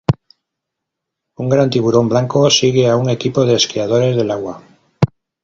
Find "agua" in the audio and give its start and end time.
4.31-4.63